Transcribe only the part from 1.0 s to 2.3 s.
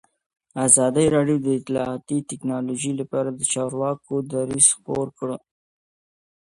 راډیو د اطلاعاتی